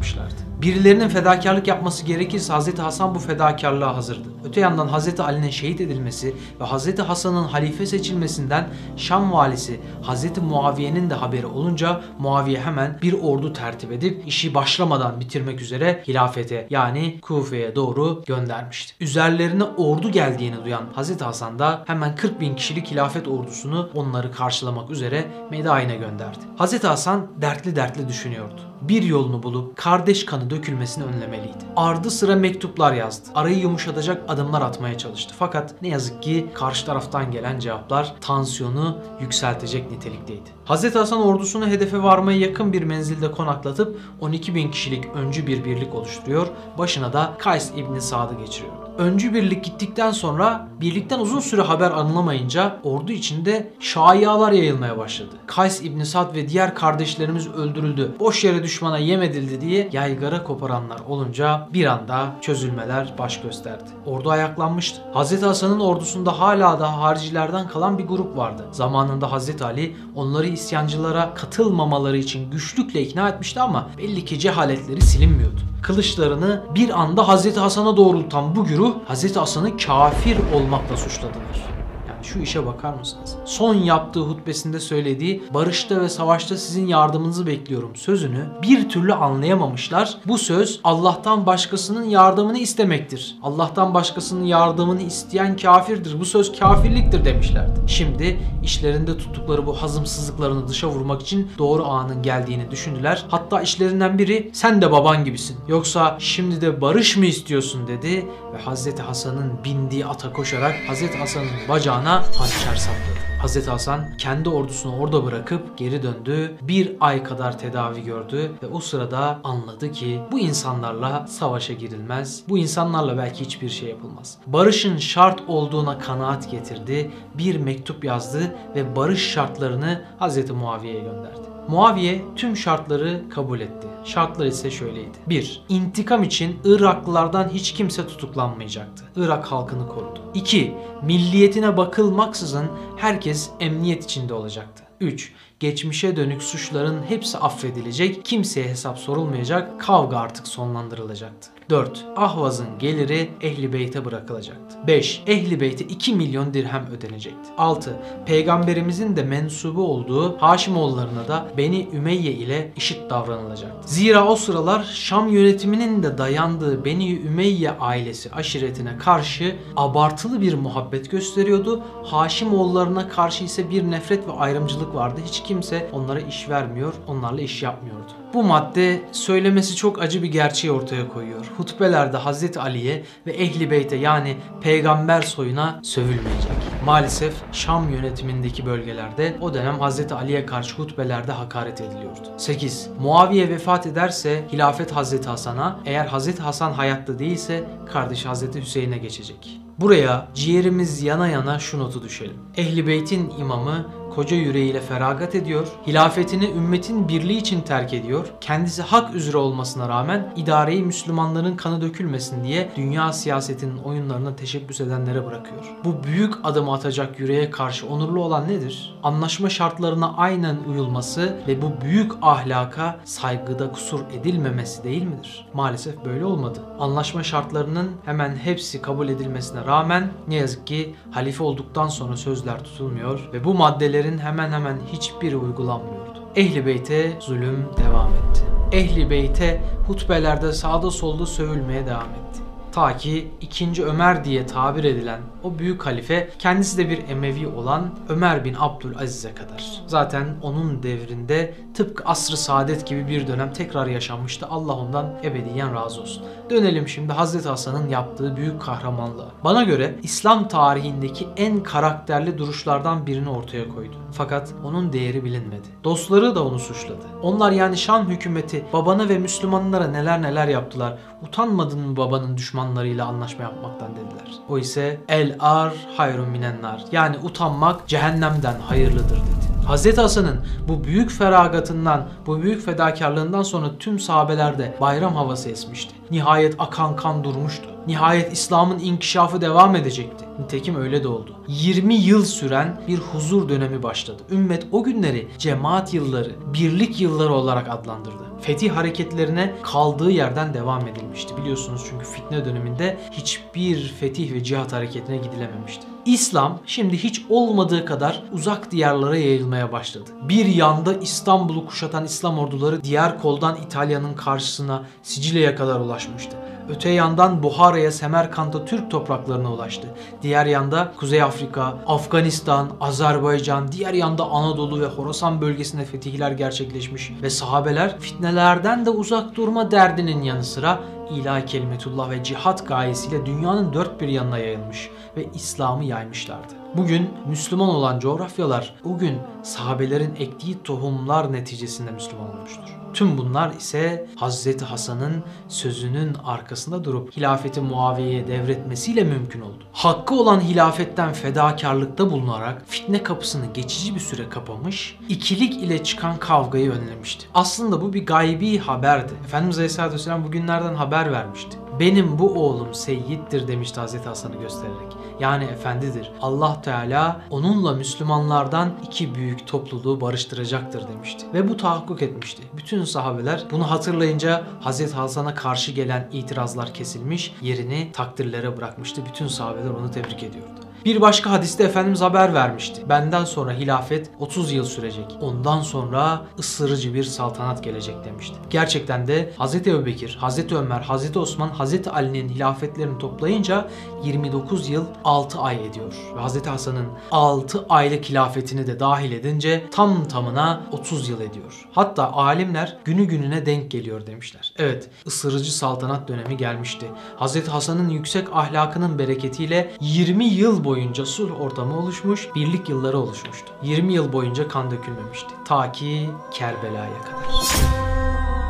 Birilerinin 0.64 1.08
fedakarlık 1.08 1.69
yapması 1.69 2.06
gerekirse 2.06 2.54
Hz. 2.54 2.78
Hasan 2.78 3.14
bu 3.14 3.19
fedakarlığa 3.19 3.97
hazırdı. 3.97 4.28
Öte 4.44 4.60
yandan 4.60 4.88
Hz. 4.88 5.20
Ali'nin 5.20 5.50
şehit 5.50 5.80
edilmesi 5.80 6.36
ve 6.60 6.64
Hz. 6.64 6.98
Hasan'ın 6.98 7.44
halife 7.44 7.86
seçilmesinden 7.86 8.69
Şam 8.97 9.32
valisi 9.32 9.80
Hz. 10.02 10.38
Muaviye'nin 10.42 11.10
de 11.10 11.14
haberi 11.14 11.47
olunca 11.47 12.00
Muaviye 12.19 12.60
hemen 12.60 12.98
bir 13.02 13.12
ordu 13.12 13.52
tertip 13.52 13.92
edip 13.92 14.26
işi 14.26 14.54
başlamadan 14.54 15.20
bitirmek 15.20 15.60
üzere 15.60 16.02
hilafete 16.08 16.66
yani 16.70 17.20
Kufe'ye 17.20 17.76
doğru 17.76 18.22
göndermişti. 18.26 18.94
Üzerlerine 19.00 19.64
ordu 19.64 20.11
geldiğini 20.11 20.64
duyan 20.64 20.84
Hz. 20.96 21.20
Hasan 21.20 21.58
da 21.58 21.84
hemen 21.87 22.16
40 22.16 22.40
bin 22.40 22.56
kişilik 22.56 22.90
hilafet 22.90 23.28
ordusunu 23.28 23.90
onları 23.94 24.32
karşılamak 24.32 24.90
üzere 24.90 25.25
Medain'e 25.50 25.96
gönderdi. 25.96 26.38
Hz. 26.58 26.84
Hasan 26.84 27.26
dertli 27.40 27.76
dertli 27.76 28.08
düşünüyordu. 28.08 28.74
Bir 28.82 29.03
yolunu 29.03 29.43
bulup 29.43 29.76
kardeş 29.76 30.26
kanı 30.26 30.50
dökülmesini 30.50 31.05
önlemeliydi. 31.05 31.65
Ardı 31.76 32.11
sıra 32.11 32.37
mektuplar 32.37 32.93
yazdı. 32.93 33.29
Arayı 33.35 33.59
yumuşatacak 33.59 34.23
adımlar 34.29 34.62
atmaya 34.62 34.99
çalıştı. 34.99 35.35
Fakat 35.38 35.82
ne 35.82 35.88
yazık 35.88 36.23
ki 36.23 36.47
karşı 36.55 36.87
taraftan 36.87 37.31
gelen 37.31 37.59
cevaplar 37.59 38.15
tansiyonu 38.21 38.99
yükseltecek 39.21 39.91
nitelikteydi. 39.91 40.50
Hz. 40.67 40.94
Hasan 40.94 41.23
ordusunu 41.23 41.67
hedefe 41.67 42.03
varmaya 42.03 42.38
yakın 42.38 42.73
bir 42.73 42.82
menzilde 42.82 43.32
konaklatıp 43.32 44.00
12 44.21 44.55
bin 44.55 44.71
kişilik 44.71 45.05
öncü 45.15 45.47
bir 45.47 45.65
birlik 45.65 45.94
oluşturuyor. 45.94 46.47
Başına 46.79 47.12
da 47.12 47.32
Kays 47.38 47.71
İbni 47.76 48.00
Sad'ı 48.00 48.35
geçiriyor. 48.35 48.73
Öncü 48.99 49.35
birlik 49.35 49.65
gittikten 49.65 50.11
sonra 50.11 50.69
birlikten 50.81 51.19
uzun 51.19 51.41
süre 51.41 51.62
haber 51.62 51.91
anılamayınca 51.91 52.81
ordu 52.82 53.12
içinde 53.12 53.73
şayialar 53.81 54.53
yayılmaya 54.53 54.99
başladı. 54.99 55.31
Kays 55.47 55.82
İbni 55.82 56.06
Sad 56.06 56.35
ve 56.35 56.49
diğer 56.49 56.75
kardeşlerimiz 56.75 57.49
öldürüldü. 57.49 58.12
Boş 58.21 58.44
yere 58.44 58.62
düşen 58.62 58.74
düşmana 58.75 58.99
yem 58.99 59.23
edildi 59.23 59.61
diye 59.61 59.88
yaygara 59.93 60.44
koparanlar 60.44 61.00
olunca 61.09 61.69
bir 61.73 61.87
anda 61.87 62.32
çözülmeler 62.41 63.15
baş 63.19 63.41
gösterdi. 63.41 63.85
Ordu 64.06 64.31
ayaklanmıştı. 64.31 65.03
Hazreti 65.12 65.47
Hasan'ın 65.47 65.81
ordusunda 65.81 66.41
hala 66.41 66.81
da 66.81 66.99
haricilerden 66.99 67.69
kalan 67.69 67.99
bir 67.99 68.06
grup 68.06 68.37
vardı. 68.37 68.65
Zamanında 68.71 69.32
Hazreti 69.32 69.65
Ali 69.65 69.97
onları 70.15 70.47
isyancılara 70.47 71.35
katılmamaları 71.35 72.17
için 72.17 72.50
güçlükle 72.50 73.03
ikna 73.03 73.29
etmişti 73.29 73.61
ama 73.61 73.88
belli 73.99 74.25
ki 74.25 74.38
cehaletleri 74.38 75.00
silinmiyordu. 75.00 75.61
Kılıçlarını 75.82 76.65
bir 76.75 77.00
anda 77.00 77.29
Hazreti 77.29 77.61
Hasan'a 77.61 77.97
doğrultan 77.97 78.56
bu 78.56 78.65
güruh 78.65 78.94
Hazreti 79.06 79.38
Hasan'ı 79.38 79.76
kafir 79.76 80.38
olmakla 80.55 80.97
suçladılar. 80.97 81.83
Şu 82.25 82.38
işe 82.38 82.67
bakar 82.67 82.94
mısınız? 82.94 83.37
Son 83.44 83.75
yaptığı 83.75 84.21
hutbesinde 84.21 84.81
söylediği 84.81 85.43
barışta 85.55 86.00
ve 86.00 86.09
savaşta 86.09 86.56
sizin 86.56 86.87
yardımınızı 86.87 87.47
bekliyorum 87.47 87.97
sözünü 87.97 88.47
bir 88.62 88.88
türlü 88.88 89.15
anlayamamışlar. 89.15 90.19
Bu 90.26 90.38
söz 90.38 90.81
Allah'tan 90.85 91.47
başkasının 91.47 92.05
yardımını 92.05 92.59
istemektir. 92.59 93.37
Allah'tan 93.43 93.94
başkasının 93.94 94.44
yardımını 94.44 95.03
isteyen 95.03 95.56
kafirdir. 95.56 96.21
Bu 96.21 96.25
söz 96.25 96.59
kafirliktir 96.59 97.25
demişlerdi. 97.25 97.81
Şimdi 97.87 98.38
işlerinde 98.62 99.19
tuttukları 99.19 99.67
bu 99.67 99.82
hazımsızlıklarını 99.82 100.69
dışa 100.69 100.88
vurmak 100.88 101.23
için 101.23 101.50
doğru 101.59 101.85
anın 101.85 102.23
geldiğini 102.23 102.71
düşündüler. 102.71 103.25
Hatta 103.29 103.62
işlerinden 103.62 104.19
biri 104.19 104.50
sen 104.53 104.82
de 104.82 104.93
baban 104.93 105.25
gibisin. 105.25 105.56
Yoksa 105.69 106.17
şimdi 106.19 106.61
de 106.61 106.81
barış 106.81 107.17
mı 107.17 107.26
istiyorsun 107.26 107.87
dedi 107.87 108.26
ve 108.55 108.59
Hazreti 108.59 109.03
Hasan'ın 109.03 109.53
bindiği 109.65 110.06
ata 110.06 110.32
koşarak 110.32 110.75
Hazreti 110.88 111.19
Hasan'ın 111.19 111.49
bacağına 111.69 112.13
hançer 112.16 112.76
sapladı. 112.76 113.25
Hazreti 113.44 113.70
Hasan 113.70 114.16
kendi 114.19 114.49
ordusunu 114.49 114.99
orada 114.99 115.25
bırakıp 115.25 115.78
geri 115.78 116.02
döndü. 116.02 116.56
Bir 116.62 116.96
ay 117.00 117.22
kadar 117.22 117.58
tedavi 117.58 118.02
gördü 118.02 118.52
ve 118.62 118.66
o 118.66 118.81
sırada 118.81 119.40
anladı 119.44 119.93
ki 119.93 120.20
bu 120.32 120.38
insanlarla 120.38 121.26
savaşa 121.26 121.72
girilmez. 121.72 122.43
Bu 122.49 122.58
insanlarla 122.58 123.19
belki 123.19 123.44
hiçbir 123.44 123.69
şey 123.69 123.88
yapılmaz. 123.88 124.38
Barışın 124.46 124.96
şart 124.96 125.43
olduğuna 125.49 125.99
kanaat 125.99 126.50
getirdi. 126.50 127.11
Bir 127.34 127.56
mektup 127.56 128.05
yazdı 128.05 128.55
ve 128.75 128.96
barış 128.96 129.31
şartlarını 129.31 130.05
Hazreti 130.19 130.52
Muaviye'ye 130.52 131.00
gönderdi. 131.00 131.53
Muaviye 131.69 132.25
tüm 132.37 132.56
şartları 132.56 133.22
kabul 133.31 133.61
etti. 133.61 133.87
Şartlar 134.05 134.46
ise 134.46 134.70
şöyleydi. 134.70 135.19
1. 135.28 135.62
İntikam 135.69 136.22
için 136.22 136.61
Iraklılardan 136.64 137.49
hiç 137.49 137.72
kimse 137.72 138.06
tutuklanmayacaktı. 138.06 139.05
Irak 139.16 139.46
halkını 139.46 139.88
korudu. 139.88 140.20
2. 140.34 140.75
Milliyetine 141.02 141.76
bakılmaksızın 141.76 142.66
herkes 142.96 143.50
emniyet 143.61 144.05
içinde 144.05 144.34
olacaktı. 144.34 144.84
3. 145.00 145.32
Geçmişe 145.60 146.16
dönük 146.16 146.42
suçların 146.42 147.02
hepsi 147.02 147.38
affedilecek, 147.38 148.24
kimseye 148.24 148.68
hesap 148.68 148.98
sorulmayacak, 148.98 149.80
kavga 149.80 150.16
artık 150.16 150.48
sonlandırılacaktı. 150.48 151.50
4. 151.70 152.04
Ahvaz'ın 152.16 152.78
geliri 152.78 153.30
Ehli 153.40 153.72
Beyt'e 153.72 154.04
bırakılacaktı. 154.04 154.76
5. 154.86 155.22
Ehli 155.26 155.60
Beyt'e 155.60 155.84
2 155.84 156.14
milyon 156.14 156.54
dirhem 156.54 156.86
ödenecekti. 156.86 157.50
6. 157.58 157.96
Peygamberimizin 158.26 159.16
de 159.16 159.22
mensubu 159.22 159.88
olduğu 159.88 160.36
Haşimoğullarına 160.38 161.28
da 161.28 161.48
Beni 161.56 161.88
Ümeyye 161.92 162.32
ile 162.32 162.72
eşit 162.76 163.10
davranılacaktı. 163.10 163.88
Zira 163.94 164.28
o 164.28 164.36
sıralar 164.36 164.82
Şam 164.82 165.28
yönetiminin 165.28 166.02
de 166.02 166.18
dayandığı 166.18 166.84
Beni 166.84 167.12
Ümeyye 167.20 167.70
ailesi 167.70 168.30
aşiretine 168.30 168.98
karşı 168.98 169.56
abartılı 169.76 170.40
bir 170.40 170.54
muhabbet 170.54 171.10
gösteriyordu. 171.10 171.82
Haşimoğullarına 172.04 173.08
karşı 173.08 173.44
ise 173.44 173.70
bir 173.70 173.90
nefret 173.90 174.28
ve 174.28 174.32
ayrımcılık 174.32 174.94
vardı. 174.94 175.20
Hiç 175.26 175.42
kimse 175.54 175.88
onlara 175.92 176.20
iş 176.20 176.48
vermiyor, 176.48 176.94
onlarla 177.06 177.40
iş 177.40 177.62
yapmıyordu. 177.62 178.12
Bu 178.34 178.42
madde 178.42 179.02
söylemesi 179.12 179.76
çok 179.76 180.02
acı 180.02 180.22
bir 180.22 180.28
gerçeği 180.28 180.72
ortaya 180.72 181.08
koyuyor. 181.08 181.46
Hutbelerde 181.56 182.16
Hazreti 182.16 182.60
Ali'ye 182.60 183.04
ve 183.26 183.32
Ehli 183.32 183.70
Beyt'e 183.70 183.96
yani 183.96 184.36
peygamber 184.60 185.22
soyuna 185.22 185.80
sövülmeyecek. 185.82 186.52
Maalesef 186.84 187.34
Şam 187.52 187.88
yönetimindeki 187.88 188.66
bölgelerde 188.66 189.36
o 189.40 189.54
dönem 189.54 189.80
Hazreti 189.80 190.14
Ali'ye 190.14 190.46
karşı 190.46 190.76
hutbelerde 190.76 191.32
hakaret 191.32 191.80
ediliyordu. 191.80 192.28
8. 192.36 192.88
Muaviye 193.00 193.48
vefat 193.48 193.86
ederse 193.86 194.44
hilafet 194.52 194.92
Hazreti 194.92 195.28
Hasan'a, 195.28 195.80
eğer 195.84 196.06
Hazreti 196.06 196.42
Hasan 196.42 196.72
hayatta 196.72 197.18
değilse 197.18 197.64
kardeş 197.92 198.26
Hazreti 198.26 198.60
Hüseyin'e 198.60 198.98
geçecek. 198.98 199.60
Buraya 199.80 200.28
ciğerimiz 200.34 201.02
yana 201.02 201.28
yana 201.28 201.58
şu 201.58 201.78
notu 201.78 202.02
düşelim. 202.02 202.36
Ehli 202.56 202.86
Beyt'in 202.86 203.32
imamı 203.38 203.86
koca 204.14 204.37
yüreğiyle 204.37 204.81
feragat 204.81 205.34
ediyor, 205.34 205.69
hilafetini 205.87 206.44
ümmetin 206.44 207.08
birliği 207.08 207.38
için 207.38 207.61
terk 207.61 207.93
ediyor, 207.93 208.26
kendisi 208.40 208.82
hak 208.82 209.14
üzere 209.14 209.37
olmasına 209.37 209.88
rağmen 209.88 210.32
idareyi 210.37 210.82
Müslümanların 210.82 211.56
kanı 211.56 211.81
dökülmesin 211.81 212.44
diye 212.44 212.70
dünya 212.76 213.12
siyasetinin 213.12 213.78
oyunlarına 213.78 214.37
teşebbüs 214.37 214.81
edenlere 214.81 215.26
bırakıyor. 215.26 215.64
Bu 215.84 216.05
büyük 216.05 216.34
adımı 216.44 216.72
atacak 216.72 217.20
yüreğe 217.20 217.50
karşı 217.50 217.87
onurlu 217.87 218.25
olan 218.25 218.49
nedir? 218.49 218.94
Anlaşma 219.02 219.50
şartlarına 219.50 220.14
aynen 220.16 220.56
uyulması 220.69 221.37
ve 221.49 221.62
bu 221.62 221.72
büyük 221.81 222.12
ahlaka 222.22 222.96
saygıda 223.05 223.72
kusur 223.72 224.00
edilmemesi 224.12 224.84
değil 224.84 225.02
midir? 225.02 225.46
Maalesef 225.55 226.05
böyle 226.05 226.25
olmadı. 226.25 226.61
Anlaşma 226.78 227.22
şartlarının 227.22 227.90
hemen 228.05 228.37
hepsi 228.37 228.82
kabul 228.82 229.08
edilmesine 229.08 229.64
rağmen 229.64 230.12
ne 230.28 230.34
yazık 230.34 230.66
ki 230.66 230.94
halife 231.11 231.44
olduktan 231.44 231.88
sonra 231.88 232.16
sözler 232.16 232.64
tutulmuyor 232.64 233.28
ve 233.32 233.44
bu 233.44 233.55
maddeleri 233.55 234.03
hemen 234.12 234.52
hemen 234.52 234.76
hiçbiri 234.92 235.36
uygulanmıyordu. 235.36 236.22
Ehli 236.36 236.66
Beyt'e 236.66 237.12
zulüm 237.20 237.66
devam 237.76 238.10
etti. 238.12 238.44
Ehli 238.72 239.10
Beyt'e 239.10 239.60
hutbelerde 239.86 240.52
sağda 240.52 240.90
solda 240.90 241.26
sövülmeye 241.26 241.86
devam 241.86 242.08
etti. 242.08 242.44
Ta 242.75 242.97
ki 242.97 243.29
2. 243.41 243.85
Ömer 243.85 244.25
diye 244.25 244.47
tabir 244.47 244.85
edilen 244.85 245.21
o 245.43 245.59
büyük 245.59 245.87
halife 245.87 246.31
kendisi 246.38 246.79
de 246.79 246.91
bir 246.91 247.09
Emevi 247.09 247.47
olan 247.47 247.91
Ömer 248.09 248.44
bin 248.44 248.56
Abdülaziz'e 248.59 249.35
kadar. 249.35 249.82
Zaten 249.87 250.37
onun 250.43 250.82
devrinde 250.82 251.55
tıpkı 251.75 252.05
asr-ı 252.05 252.37
saadet 252.37 252.87
gibi 252.87 253.09
bir 253.09 253.26
dönem 253.26 253.53
tekrar 253.53 253.87
yaşanmıştı. 253.87 254.47
Allah 254.50 254.73
ondan 254.73 255.15
ebediyen 255.25 255.75
razı 255.75 256.00
olsun. 256.00 256.23
Dönelim 256.50 256.88
şimdi 256.88 257.12
Hazreti 257.12 257.49
Hasan'ın 257.49 257.88
yaptığı 257.88 258.37
büyük 258.37 258.62
kahramanlığa. 258.62 259.29
Bana 259.44 259.62
göre 259.62 259.94
İslam 260.03 260.49
tarihindeki 260.49 261.29
en 261.37 261.62
karakterli 261.62 262.38
duruşlardan 262.38 263.06
birini 263.06 263.29
ortaya 263.31 263.69
koydu. 263.69 263.97
Fakat 264.12 264.55
onun 264.65 264.93
değeri 264.93 265.25
bilinmedi. 265.25 265.69
Dostları 265.85 266.35
da 266.35 266.44
onu 266.44 266.59
suçladı. 266.59 267.05
Onlar 267.23 267.53
yani 267.53 267.76
Şam 267.76 268.09
hükümeti 268.09 268.65
babana 268.73 269.09
ve 269.09 269.19
Müslümanlara 269.19 269.87
neler 269.87 270.23
neler 270.23 270.49
yaptılar. 270.49 270.99
Utanmadın 271.23 271.81
mı 271.81 271.97
babanın 271.97 272.37
düşmanlarıyla 272.64 273.06
anlaşma 273.06 273.42
yapmaktan 273.42 273.90
dediler. 273.90 274.38
O 274.49 274.59
ise 274.59 275.00
el 275.09 275.37
ar 275.40 275.73
hayrun 275.97 276.28
minennar. 276.28 276.85
Yani 276.92 277.16
utanmak 277.23 277.88
cehennemden 277.88 278.61
hayırlıdır 278.61 279.16
dedi. 279.16 279.66
Hazreti 279.66 280.00
Hasan'ın 280.00 280.40
bu 280.68 280.85
büyük 280.85 281.11
feragatından, 281.11 282.09
bu 282.26 282.42
büyük 282.42 282.64
fedakarlığından 282.64 283.42
sonra 283.42 283.66
tüm 283.78 283.99
sahabelerde 283.99 284.76
bayram 284.80 285.14
havası 285.14 285.50
esmişti. 285.50 285.94
Nihayet 286.11 286.54
akan 286.59 286.97
kan 286.97 287.25
durmuştu. 287.25 287.74
Nihayet 287.87 288.33
İslam'ın 288.33 288.79
inkişafı 288.79 289.41
devam 289.41 289.76
edecekti. 289.76 290.25
Nitekim 290.38 290.76
öyle 290.76 291.05
de 291.05 291.09
oldu. 291.09 291.37
20 291.49 291.95
yıl 291.95 292.25
süren 292.25 292.81
bir 292.88 292.99
huzur 292.99 293.49
dönemi 293.49 293.83
başladı. 293.83 294.23
Ümmet 294.31 294.67
o 294.73 294.85
günleri 294.85 295.29
cemaat 295.38 295.95
yılları, 295.95 296.31
birlik 296.55 297.00
yılları 297.00 297.33
olarak 297.33 297.69
adlandırdı. 297.71 298.25
Fetih 298.41 298.73
hareketlerine 298.73 299.55
kaldığı 299.62 300.11
yerden 300.11 300.55
devam 300.55 300.88
edilmişti. 300.88 301.37
Biliyorsunuz 301.37 301.83
çünkü 301.91 302.05
fitne 302.05 302.45
döneminde 302.45 302.99
hiçbir 303.11 303.95
fetih 304.00 304.33
ve 304.33 304.45
cihat 304.45 304.73
hareketine 304.73 305.17
gidilememişti. 305.17 305.87
İslam 306.07 306.59
şimdi 306.67 306.99
hiç 306.99 307.23
olmadığı 307.29 307.85
kadar 307.85 308.23
uzak 308.33 308.71
diyarlara 308.71 309.17
yayılmaya 309.17 309.73
başladı. 309.73 310.11
Bir 310.29 310.47
yanda 310.47 310.95
İstanbul'u 310.95 311.67
kuşatan 311.67 312.05
İslam 312.05 312.38
orduları 312.38 312.85
diğer 312.85 313.19
koldan 313.19 313.59
İtalya'nın 313.67 314.14
karşısına 314.14 314.83
Sicilya'ya 315.03 315.57
kadar 315.57 315.81
ulaşmıştı. 315.81 316.37
Öte 316.68 316.90
yandan 316.90 317.42
Buhara'ya, 317.42 317.92
Semerkant'a 317.92 318.64
Türk 318.64 318.90
topraklarına 318.90 319.52
ulaştı. 319.52 319.88
Diğer 320.23 320.47
yanda 320.47 320.92
Kuzey 320.97 321.23
Afrika, 321.23 321.75
Afganistan, 321.87 322.71
Azerbaycan, 322.80 323.73
diğer 323.73 323.94
yanda 323.94 324.25
Anadolu 324.25 324.80
ve 324.80 324.87
Horasan 324.87 325.40
bölgesinde 325.40 325.85
fetihler 325.85 326.30
gerçekleşmiş 326.30 327.12
ve 327.23 327.30
sahabeler 327.30 327.99
fitnelerden 327.99 328.87
de 328.87 328.90
uzak 328.90 329.37
durma 329.37 329.71
derdinin 329.71 330.23
yanı 330.23 330.44
sıra 330.44 330.80
ilahi 331.11 331.47
kelimetullah 331.47 332.11
ve 332.11 332.25
cihat 332.25 332.68
gayesiyle 332.68 333.26
dünyanın 333.26 333.73
dört 333.73 334.00
bir 334.00 334.09
yanına 334.09 334.38
yayılmış 334.38 334.90
ve 335.16 335.26
İslam'ı 335.35 335.85
yaymışlardı. 335.85 336.63
Bugün 336.76 337.11
Müslüman 337.28 337.69
olan 337.69 337.99
coğrafyalar 337.99 338.75
o 338.85 338.99
gün 338.99 339.19
sahabelerin 339.43 340.14
ektiği 340.14 340.62
tohumlar 340.62 341.33
neticesinde 341.33 341.90
Müslüman 341.90 342.37
olmuştur. 342.37 342.76
Tüm 342.95 343.19
bunlar 343.19 343.52
ise 343.52 344.07
Hazreti 344.16 344.64
Hasan'ın 344.64 345.25
sözünün 345.49 346.16
arkasında 346.25 346.85
durup 346.85 347.16
hilafeti 347.16 347.61
Muaviye'ye 347.61 348.26
devretmesiyle 348.26 349.04
mümkün 349.04 349.40
oldu. 349.40 349.64
Hakkı 349.73 350.14
olan 350.14 350.40
hilafetten 350.40 351.12
fedakarlıkta 351.12 352.11
bulunarak 352.11 352.62
fitne 352.66 353.02
kapısını 353.02 353.47
geçici 353.54 353.95
bir 353.95 354.00
süre 354.00 354.28
kapamış, 354.28 354.99
ikilik 355.09 355.54
ile 355.54 355.85
çıkan 355.85 356.16
kavgayı 356.16 356.73
önlemişti. 356.73 357.26
Aslında 357.35 357.81
bu 357.81 357.93
bir 357.93 358.07
gaybi 358.07 358.59
haberdi. 358.59 359.12
Efendimiz 359.25 359.59
Aleyhisselatü 359.59 359.95
Vesselam 359.95 360.25
bugünlerden 360.25 360.75
haber 360.75 361.12
vermişti. 361.12 361.63
Benim 361.81 362.19
bu 362.19 362.35
oğlum 362.35 362.75
seyyittir 362.75 363.49
demişti 363.49 363.81
Hazreti 363.81 364.09
Hasan'ı 364.09 364.37
göstererek. 364.37 364.93
Yani 365.21 365.45
efendidir. 365.45 366.12
Allah 366.21 366.62
Teala 366.62 367.21
onunla 367.31 367.73
Müslümanlardan 367.73 368.73
iki 368.87 369.14
büyük 369.14 369.47
topluluğu 369.47 370.00
barıştıracaktır 370.00 370.88
demişti. 370.88 371.26
Ve 371.35 371.49
bu 371.49 371.57
tahakkuk 371.57 372.02
etmişti. 372.02 372.43
Bütün 372.57 372.85
sahabeler 372.85 373.45
bunu 373.50 373.71
hatırlayınca 373.71 374.45
Hazreti 374.61 374.95
Hasan'a 374.95 375.35
karşı 375.35 375.73
gelen 375.73 376.09
itirazlar 376.12 376.75
kesilmiş, 376.75 377.35
yerini 377.43 377.93
takdirlere 377.93 378.57
bırakmıştı. 378.57 379.02
Bütün 379.07 379.26
sahabeler 379.26 379.71
onu 379.71 379.90
tebrik 379.90 380.23
ediyordu. 380.23 380.63
Bir 380.85 381.00
başka 381.00 381.31
hadiste 381.31 381.64
Efendimiz 381.64 382.00
haber 382.00 382.35
vermişti. 382.35 382.88
Benden 382.88 383.25
sonra 383.25 383.53
hilafet 383.53 384.11
30 384.19 384.53
yıl 384.53 384.64
sürecek. 384.64 385.19
Ondan 385.21 385.61
sonra 385.61 386.23
ısırıcı 386.38 386.95
bir 386.95 387.05
saltanat 387.05 387.64
gelecek 387.64 388.05
demişti. 388.05 388.37
Gerçekten 388.50 389.07
de 389.07 389.33
Hz. 389.38 389.55
Ebubekir, 389.55 390.19
Hz. 390.23 390.53
Ömer, 390.53 390.81
Hz. 390.81 391.17
Osman, 391.17 391.49
Hz. 391.49 391.88
Ali'nin 391.88 392.29
hilafetlerini 392.29 392.99
toplayınca 392.99 393.69
29 394.05 394.69
yıl 394.69 394.85
6 395.05 395.38
ay 395.38 395.67
ediyor. 395.67 395.95
Ve 396.17 396.21
Hz. 396.21 396.47
Hasan'ın 396.47 396.87
6 397.11 397.67
aylık 397.69 398.05
hilafetini 398.05 398.67
de 398.67 398.81
dahil 398.81 399.12
edince 399.12 399.64
tam 399.71 400.09
tamına 400.09 400.62
30 400.73 401.09
yıl 401.09 401.21
ediyor. 401.21 401.69
Hatta 401.73 402.12
alimler 402.12 402.76
günü 402.85 403.05
gününe 403.05 403.47
denk 403.47 403.71
geliyor 403.71 404.07
demişler. 404.07 404.53
Evet, 404.59 404.91
ısırıcı 405.07 405.57
saltanat 405.57 406.09
dönemi 406.09 406.37
gelmişti. 406.37 406.87
Hz. 407.21 407.49
Hasan'ın 407.49 407.88
yüksek 407.88 408.29
ahlakının 408.33 408.99
bereketiyle 408.99 409.71
20 409.81 410.25
yıl 410.25 410.64
boyunca 410.64 410.74
sulh 411.04 411.40
ortamı 411.40 411.78
oluşmuş, 411.78 412.28
birlik 412.35 412.69
yılları 412.69 412.99
oluşmuştu. 412.99 413.52
20 413.62 413.93
yıl 413.93 414.12
boyunca 414.12 414.49
kan 414.49 414.71
dökülmemişti. 414.71 415.35
Ta 415.45 415.73
ki 415.73 416.11
Kerbela'ya 416.31 417.00
kadar. 417.02 417.25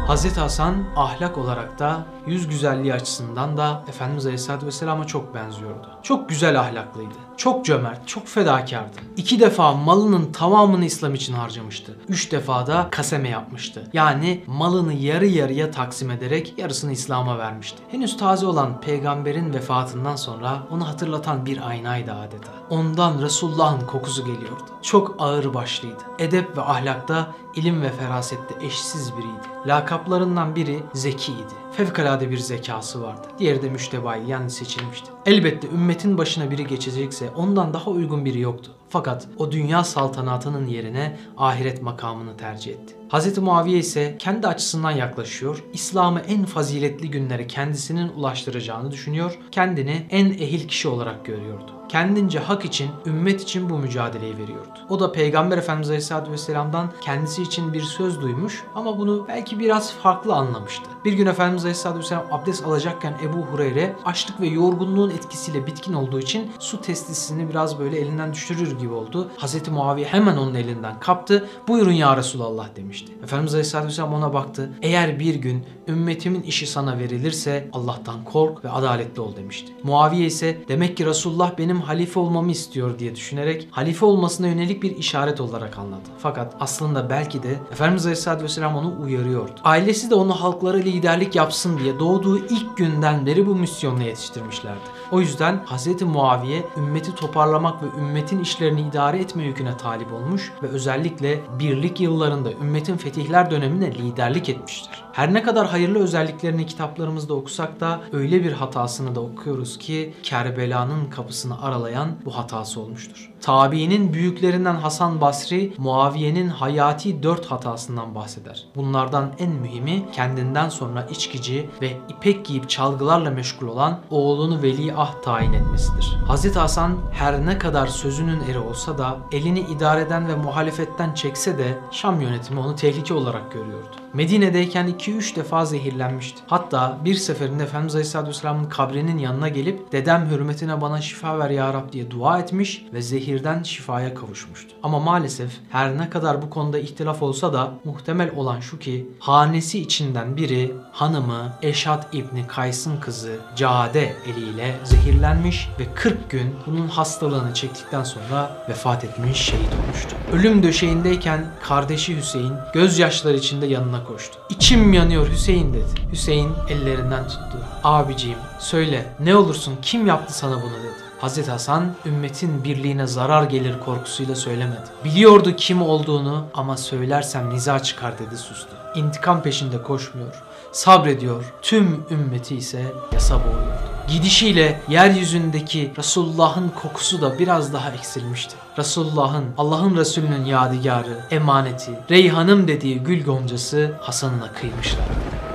Hz. 0.09 0.37
Hasan 0.37 0.85
ahlak 0.97 1.39
olarak 1.39 1.79
da 1.79 2.07
yüz 2.27 2.49
güzelliği 2.49 2.95
açısından 2.95 3.57
da 3.57 3.83
Efendimiz 3.89 4.27
Aleyhisselatü 4.27 4.67
Vesselam'a 4.67 5.05
çok 5.07 5.35
benziyordu. 5.35 5.89
Çok 6.03 6.29
güzel 6.29 6.61
ahlaklıydı. 6.61 7.15
Çok 7.37 7.65
cömert, 7.65 8.09
çok 8.09 8.27
fedakardı. 8.27 8.97
İki 9.17 9.41
defa 9.41 9.73
malının 9.73 10.33
tamamını 10.33 10.85
İslam 10.85 11.15
için 11.15 11.35
harcamıştı. 11.35 11.97
Üç 12.09 12.33
defa 12.33 12.67
da 12.67 12.89
kaseme 12.91 13.29
yapmıştı. 13.29 13.89
Yani 13.93 14.45
malını 14.47 14.93
yarı 14.93 15.27
yarıya 15.27 15.71
taksim 15.71 16.11
ederek 16.11 16.55
yarısını 16.57 16.93
İslam'a 16.93 17.39
vermişti. 17.39 17.83
Henüz 17.91 18.17
taze 18.17 18.47
olan 18.47 18.81
peygamberin 18.81 19.55
vefatından 19.55 20.17
sonra 20.17 20.63
onu 20.71 20.89
hatırlatan 20.89 21.47
bir 21.47 21.69
aynaydı 21.69 22.13
adeta. 22.13 22.53
Ondan 22.71 23.23
Resulullah'ın 23.23 23.87
kokusu 23.87 24.25
geliyordu. 24.25 24.65
Çok 24.83 25.17
ağır 25.19 25.55
başlıydı. 25.55 26.03
Edep 26.19 26.57
ve 26.57 26.63
ahlakta, 26.63 27.33
ilim 27.55 27.83
ve 27.83 27.91
ferasette 27.91 28.67
eşsiz 28.67 29.13
biriydi. 29.13 29.67
Lakaplarından 29.67 30.57
biri 30.57 30.83
Zeki'ydi. 30.93 31.64
Fevkalade 31.77 32.31
bir 32.31 32.39
zekası 32.39 33.03
vardı. 33.03 33.29
Diğeri 33.39 33.63
de 33.63 33.69
müştebai 33.69 34.31
yani 34.31 34.51
seçilmişti. 34.51 35.11
Elbette 35.27 35.69
ümmetin 35.69 36.19
başına 36.19 36.51
biri 36.51 36.67
geçecekse 36.67 37.31
ondan 37.31 37.75
daha 37.75 37.91
uygun 37.91 38.25
biri 38.25 38.41
yoktu. 38.41 38.71
Fakat 38.89 39.29
o 39.39 39.53
dünya 39.53 39.85
saltanatının 39.85 40.67
yerine 40.67 41.19
ahiret 41.37 41.83
makamını 41.83 42.37
tercih 42.37 42.73
etti. 42.73 42.95
Hz. 43.13 43.39
Muaviye 43.39 43.79
ise 43.79 44.17
kendi 44.19 44.47
açısından 44.47 44.91
yaklaşıyor, 44.91 45.65
İslam'ı 45.73 46.21
en 46.21 46.45
faziletli 46.45 47.11
günlere 47.11 47.47
kendisinin 47.47 48.09
ulaştıracağını 48.09 48.91
düşünüyor, 48.91 49.39
kendini 49.51 50.07
en 50.11 50.27
ehil 50.27 50.69
kişi 50.69 50.89
olarak 50.89 51.25
görüyordu. 51.27 51.74
Kendince 51.89 52.39
hak 52.39 52.65
için, 52.65 52.91
ümmet 53.07 53.43
için 53.43 53.71
bu 53.71 53.79
mücadeleyi 53.79 54.39
veriyordu. 54.39 54.69
O 54.89 55.01
da 55.01 55.13
Peygamber 55.13 55.59
Efendimiz 55.59 55.89
Aleyhisselatü 55.89 56.33
Vesselam'dan 56.33 56.91
kendisi 57.01 57.43
için 57.43 57.73
bir 57.73 57.81
söz 57.83 58.21
duymuş 58.21 58.65
ama 58.75 58.99
bunu 58.99 59.25
belki 59.29 59.59
biraz 59.59 59.93
farklı 59.93 60.35
anlamıştı. 60.35 60.85
Bir 61.05 61.13
gün 61.13 61.27
Efendimiz 61.27 61.65
Aleyhisselatü 61.65 61.99
Vesselam 62.01 62.25
abdest 62.31 62.67
alacakken 62.67 63.15
Ebu 63.23 63.37
Hureyre 63.37 63.97
açlık 64.05 64.41
ve 64.41 64.47
yorgunluğun 64.47 65.11
etkisiyle 65.11 65.67
bitkin 65.67 65.93
olduğu 65.93 66.21
için 66.21 66.51
su 66.59 66.81
testisini 66.81 67.49
biraz 67.49 67.79
böyle 67.79 67.99
elinden 68.01 68.33
düşürür 68.33 68.79
gibi 68.79 68.93
oldu. 68.93 69.31
Hz. 69.39 69.69
Muaviye 69.69 70.07
hemen 70.07 70.37
onun 70.37 70.55
elinden 70.55 71.01
kaptı. 71.01 71.49
Buyurun 71.69 71.93
ya 71.93 72.17
Resulallah 72.17 72.77
demişti. 72.77 73.13
Efendimiz 73.23 73.55
Aleyhisselatü 73.55 73.89
Vesselam 73.89 74.15
ona 74.15 74.35
baktı. 74.35 74.71
Eğer 74.83 75.21
bir 75.21 75.35
gün 75.35 75.65
ümmetimin 75.89 76.43
işi 76.43 76.67
sana 76.67 76.99
verilirse 76.99 77.69
Allah'tan 77.73 78.25
kork 78.25 78.65
ve 78.65 78.71
adaletli 78.71 79.21
ol 79.21 79.37
demişti. 79.37 79.73
Muaviye 79.83 80.27
ise 80.27 80.59
demek 80.69 80.97
ki 80.97 81.07
Resulullah 81.07 81.59
benim 81.59 81.81
halife 81.89 82.21
olmamı 82.21 82.51
istiyor 82.51 82.99
diye 82.99 83.15
düşünerek 83.15 83.69
halife 83.71 84.07
olmasına 84.07 84.47
yönelik 84.47 84.83
bir 84.83 84.97
işaret 84.97 85.41
olarak 85.41 85.79
anladı. 85.79 86.09
Fakat 86.19 86.55
aslında 86.61 87.11
belki 87.11 87.43
de 87.43 87.59
Efendimiz 87.73 88.07
Aleyhisselatü 88.07 88.45
Vesselam 88.45 88.77
onu 88.77 88.95
uyarıyordu. 89.05 89.53
Ailesi 89.65 90.11
de 90.11 90.15
onu 90.15 90.33
halklara 90.41 90.77
liderlik 90.77 91.35
yapsın 91.35 91.79
diye 91.79 91.99
doğduğu 91.99 92.39
ilk 92.39 92.77
günden 92.77 93.27
beri 93.27 93.47
bu 93.47 93.55
misyonla 93.55 94.03
yetiştirmişlerdi. 94.03 94.81
O 95.13 95.21
yüzden 95.21 95.65
Hz. 95.67 96.03
Muaviye 96.03 96.65
ümmeti 96.77 97.15
toparlamak 97.15 97.83
ve 97.83 97.87
ümmetin 97.99 98.41
işlerini 98.41 98.81
idare 98.81 99.19
etme 99.19 99.45
yüküne 99.45 99.77
talip 99.77 100.13
olmuş 100.13 100.53
ve 100.63 100.67
özellikle 100.67 101.41
birlik 101.59 102.01
yıllarında 102.01 102.53
ümmetin 102.53 102.97
fetihler 102.97 103.51
döneminde 103.51 103.95
liderlik 103.95 104.49
etmiştir. 104.49 105.04
Her 105.15 105.35
ne 105.35 105.43
kadar 105.43 105.67
hayırlı 105.67 105.99
özelliklerini 105.99 106.67
kitaplarımızda 106.67 107.35
okusak 107.35 107.81
da 107.81 108.01
öyle 108.13 108.45
bir 108.45 108.53
hatasını 108.53 109.15
da 109.15 109.21
okuyoruz 109.21 109.79
ki 109.79 110.15
Kerbela'nın 110.23 111.11
kapısını 111.11 111.63
aralayan 111.63 112.09
bu 112.25 112.37
hatası 112.37 112.81
olmuştur. 112.81 113.33
Tabiinin 113.41 114.13
büyüklerinden 114.13 114.75
Hasan 114.75 115.21
Basri, 115.21 115.75
Muaviye'nin 115.79 116.49
hayati 116.49 117.23
dört 117.23 117.47
hatasından 117.47 118.15
bahseder. 118.15 118.65
Bunlardan 118.77 119.33
en 119.39 119.51
mühimi 119.51 120.11
kendinden 120.13 120.69
sonra 120.69 121.07
içkici 121.11 121.71
ve 121.83 121.91
ipek 122.09 122.45
giyip 122.45 122.69
çalgılarla 122.69 123.31
meşgul 123.31 123.69
olan 123.69 124.01
oğlunu 124.11 124.63
veliaht 124.63 125.25
tayin 125.25 125.53
etmesidir. 125.53 126.17
Hazreti 126.27 126.59
Hasan 126.59 126.99
her 127.13 127.47
ne 127.47 127.59
kadar 127.59 127.87
sözünün 127.87 128.41
eri 128.51 128.59
olsa 128.59 128.99
da 128.99 129.17
elini 129.33 129.61
idareden 129.61 130.29
ve 130.29 130.35
muhalefetten 130.35 131.15
çekse 131.15 131.59
de 131.59 131.79
Şam 131.91 132.21
yönetimi 132.21 132.61
onu 132.61 132.77
tehlike 132.77 133.15
olarak 133.15 133.53
görüyordu. 133.53 134.04
Medine'deyken 134.15 134.89
2-3 134.89 135.37
defa 135.37 135.65
zehirlenmişti. 135.65 136.43
Hatta 136.47 136.99
bir 137.05 137.15
seferinde 137.15 137.63
Efendimiz 137.63 137.95
Aleyhisselatü 137.95 138.29
Vesselam'ın 138.29 138.65
kabrinin 138.65 139.19
yanına 139.19 139.49
gelip 139.49 139.93
dedem 139.93 140.31
hürmetine 140.31 140.81
bana 140.81 141.01
şifa 141.01 141.39
ver 141.39 141.51
ya 141.51 141.75
Rab 141.75 141.93
diye 141.93 142.11
dua 142.11 142.39
etmiş 142.39 142.85
ve 142.93 143.03
zehirden 143.03 143.63
şifaya 143.63 144.15
kavuşmuştu. 144.15 144.75
Ama 144.83 145.01
maalesef 145.01 145.51
her 145.71 145.99
ne 145.99 146.11
kadar 146.11 146.43
bu 146.43 146.51
konuda 146.51 146.79
ihtilaf 146.79 147.23
olsa 147.23 147.53
da 147.53 147.73
muhtemel 147.85 148.31
olan 148.37 148.61
şu 148.61 148.79
ki 148.79 149.09
hanesi 149.19 149.81
içinden 149.81 150.37
biri 150.37 150.75
hanımı 150.93 151.53
Eşat 151.63 152.15
İbni 152.15 152.47
Kays'ın 152.47 153.01
kızı 153.01 153.39
Cade 153.57 154.15
eliyle 154.27 154.75
zehirlenmiş 154.85 155.69
ve 155.79 155.95
40 155.95 156.31
gün 156.31 156.55
bunun 156.67 156.89
hastalığını 156.89 157.55
çektikten 157.55 158.05
sonra 158.05 158.67
vefat 158.69 159.05
etmiş 159.05 159.39
şehit 159.39 159.75
olmuştu. 159.83 160.17
Ölüm 160.33 160.63
döşeğindeyken 160.63 161.47
kardeşi 161.63 162.17
Hüseyin 162.17 162.53
gözyaşları 162.75 163.37
içinde 163.37 163.67
yanına 163.67 164.04
koştu. 164.05 164.39
İçim 164.49 164.93
yanıyor 164.93 165.29
Hüseyin 165.29 165.73
dedi. 165.73 165.91
Hüseyin 166.13 166.53
ellerinden 166.69 167.29
tuttu. 167.29 167.59
Abiciğim 167.85 168.39
söyle 168.59 169.07
ne 169.21 169.37
olursun 169.37 169.75
kim 169.83 170.07
yaptı 170.07 170.39
sana 170.39 170.57
bunu 170.63 170.73
dedi. 170.83 171.05
Hazreti 171.19 171.51
Hasan 171.51 171.95
ümmetin 172.07 172.65
birliğine 172.65 173.07
zarar 173.07 173.43
gelir 173.43 173.81
korkusuyla 173.85 174.35
söylemedi. 174.35 174.81
Biliyordu 175.05 175.57
kim 175.57 175.83
olduğunu 175.83 176.47
ama 176.55 176.77
söylersem 176.77 177.51
niza 177.55 177.83
çıkar 177.83 178.19
dedi 178.19 178.37
sustu. 178.37 178.77
İntikam 178.95 179.43
peşinde 179.43 179.83
koşmuyor, 179.83 180.43
sabrediyor. 180.73 181.45
Tüm 181.63 182.05
ümmeti 182.11 182.57
ise 182.57 182.93
yasa 183.13 183.35
boğuyordu. 183.45 183.94
Gidişiyle 184.09 184.81
yeryüzündeki 184.89 185.93
Resulullah'ın 185.99 186.69
kokusu 186.69 187.23
da 187.23 187.39
biraz 187.39 187.73
daha 187.73 187.91
eksilmişti. 187.91 188.55
Resulullah'ın, 188.79 189.45
Allah'ın 189.59 189.97
Resulü'nün 189.97 190.45
yadigarı, 190.45 191.21
emaneti, 191.31 191.93
reyhanım 192.11 192.69
dediği 192.69 192.99
gül 192.99 193.25
goncası 193.25 193.93
Hasan'ına 194.01 194.53
kıymışlar. 194.53 195.05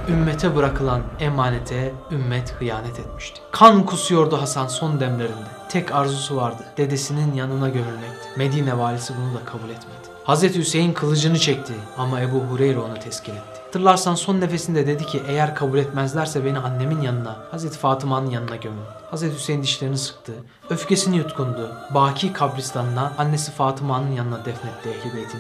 Ümmete 0.10 0.56
bırakılan 0.56 1.02
emanete 1.20 1.94
ümmet 2.12 2.56
hıyanet 2.60 3.00
etmişti. 3.00 3.42
Kan 3.52 3.86
kusuyordu 3.86 4.42
Hasan 4.42 4.68
son 4.68 5.00
demlerinde. 5.00 5.50
Tek 5.70 5.92
arzusu 5.92 6.36
vardı. 6.36 6.64
Dedesinin 6.78 7.34
yanına 7.34 7.70
gömülmekti. 7.70 8.30
Medine 8.38 8.78
valisi 8.78 9.14
bunu 9.18 9.40
da 9.40 9.46
kabul 9.46 9.70
etmedi. 9.70 10.09
Hazreti 10.30 10.60
Hüseyin 10.60 10.94
kılıcını 10.94 11.40
çekti 11.40 11.74
ama 11.98 12.22
Ebu 12.22 12.40
Hureyre 12.40 12.80
onu 12.80 13.00
teskin 13.00 13.32
etti. 13.32 13.62
Hatırlarsan 13.66 14.16
son 14.16 14.42
nefesinde 14.42 14.88
dedi 14.88 15.06
ki 15.06 15.22
eğer 15.28 15.56
kabul 15.56 15.78
etmezlerse 15.78 16.46
beni 16.46 16.60
annemin 16.60 17.02
yanına, 17.02 17.38
Hazreti 17.52 17.78
Fatıma'nın 17.78 18.30
yanına 18.30 18.56
gömün. 18.56 18.80
Hazreti 19.12 19.36
Hüseyin 19.36 19.64
dişlerini 19.64 19.98
sıktı. 19.98 20.32
Öfkesini 20.70 21.18
yutkundu. 21.18 21.72
Baki 21.96 22.34
kabristanına 22.34 23.14
annesi 23.18 23.52
Fatıma'nın 23.52 24.12
yanına 24.12 24.46
defnetti 24.46 24.90
Ehl-i 24.90 25.16
Beyt'in. 25.16 25.40